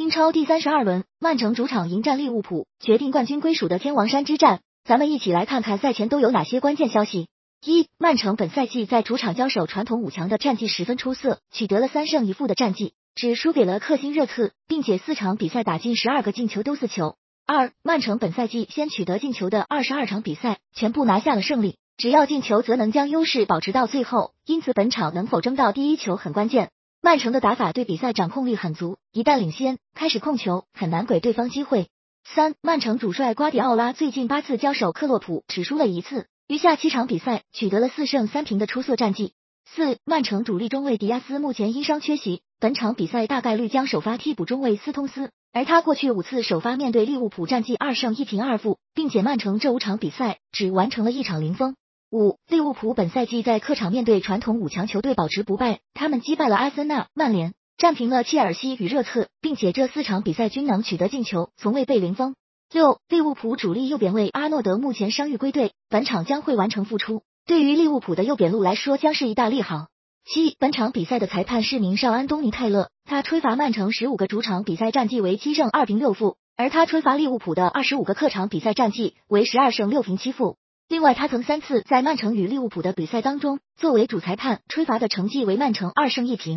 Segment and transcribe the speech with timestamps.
[0.00, 4.62] 英超第三十二轮，曼城主场迎战利物浦，决定冠军归属的天王山之战。
[4.82, 7.28] 咱们一起来看看赛前都有哪些关键消息。
[7.62, 17.16] 一、曼城本赛季在主场交手传统五强的战绩十分出色，取得了三胜一负的战绩，只输给了克星热刺，并且四场比赛打进十二个进球丢四球。
[17.46, 26.70] 二、曼城本赛季先取得进球的二十二场比赛全部拿下了胜利，只要进球则能将优势保持到最后，因此本场能否争到第一球很关键。
[27.02, 31.88] 曼城的打法对比赛掌控力很足，一旦领先，开始控球，很难给对方机会。
[32.24, 39.32] 三，曼城主帅瓜迪奥拉最近八次交手克洛普只输了一次，余下七场比赛取得了四胜三平的出色战绩。
[39.64, 51.76] 四，曼城主力中卫迪亚斯目前因伤缺席，本场比赛大概率将首发替补中卫斯通斯，而他过去五次首发面对利物浦战绩二胜一平二负，并且曼城这五场比赛只完成了一场零封。
[52.12, 62.34] 五，利物浦本赛季在客场面对传统五强球队保持不败，他们击败了阿森纳、曼联，战平了切尔西与热刺，并且这四场比赛均能取得进球，从未被零封。
[62.72, 69.86] 六，利物浦主力右边卫阿诺德目前伤愈归队，本场将会完成复出，对于利物浦的右边路来说将是一大利好。
[70.24, 80.56] 七，本场比赛的裁判是名少安东尼泰勒，他吹罚曼城十五个主场比赛战绩为七胜二平六负，而他吹罚利物浦的二十五个客场比赛战绩为十二胜六平七负。
[80.90, 86.48] 另外，他曾三次在曼城与利物浦的比赛当中作为主裁判吹罚的成绩为曼城二胜一平。